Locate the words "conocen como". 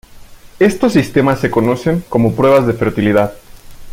1.51-2.33